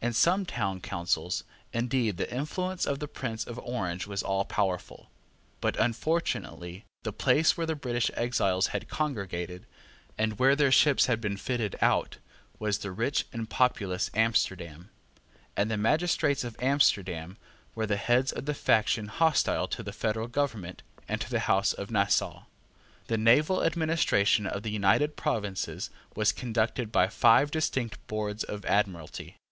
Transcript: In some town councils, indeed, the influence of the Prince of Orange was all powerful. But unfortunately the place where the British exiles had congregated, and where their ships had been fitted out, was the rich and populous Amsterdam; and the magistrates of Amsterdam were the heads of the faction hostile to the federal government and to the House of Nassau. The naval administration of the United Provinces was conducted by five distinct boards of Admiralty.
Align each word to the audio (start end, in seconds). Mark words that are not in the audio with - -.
In 0.00 0.12
some 0.12 0.44
town 0.44 0.80
councils, 0.80 1.44
indeed, 1.72 2.16
the 2.16 2.28
influence 2.34 2.84
of 2.84 2.98
the 2.98 3.06
Prince 3.06 3.44
of 3.46 3.60
Orange 3.60 4.08
was 4.08 4.20
all 4.20 4.44
powerful. 4.44 5.08
But 5.60 5.76
unfortunately 5.76 6.84
the 7.04 7.12
place 7.12 7.56
where 7.56 7.64
the 7.64 7.76
British 7.76 8.10
exiles 8.14 8.66
had 8.74 8.88
congregated, 8.88 9.66
and 10.18 10.36
where 10.40 10.56
their 10.56 10.72
ships 10.72 11.06
had 11.06 11.20
been 11.20 11.36
fitted 11.36 11.78
out, 11.80 12.16
was 12.58 12.78
the 12.78 12.90
rich 12.90 13.24
and 13.32 13.48
populous 13.48 14.10
Amsterdam; 14.14 14.90
and 15.56 15.70
the 15.70 15.76
magistrates 15.76 16.42
of 16.42 16.56
Amsterdam 16.58 17.36
were 17.76 17.86
the 17.86 17.96
heads 17.96 18.32
of 18.32 18.46
the 18.46 18.54
faction 18.54 19.06
hostile 19.06 19.68
to 19.68 19.84
the 19.84 19.92
federal 19.92 20.26
government 20.26 20.82
and 21.06 21.20
to 21.20 21.30
the 21.30 21.38
House 21.46 21.72
of 21.72 21.88
Nassau. 21.88 22.46
The 23.06 23.16
naval 23.16 23.62
administration 23.62 24.44
of 24.44 24.64
the 24.64 24.72
United 24.72 25.14
Provinces 25.14 25.88
was 26.16 26.32
conducted 26.32 26.90
by 26.90 27.06
five 27.06 27.52
distinct 27.52 28.04
boards 28.08 28.42
of 28.42 28.64
Admiralty. 28.64 29.36